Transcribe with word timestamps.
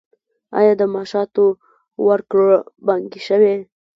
آیا 0.59 0.73
د 0.77 0.81
معاشونو 0.93 1.43
ورکړه 2.07 2.49
بانکي 2.87 3.21
شوې؟ 3.27 3.55